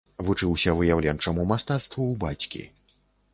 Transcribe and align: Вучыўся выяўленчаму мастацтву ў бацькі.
Вучыўся 0.27 0.71
выяўленчаму 0.79 1.45
мастацтву 1.51 2.01
ў 2.07 2.15
бацькі. 2.25 2.63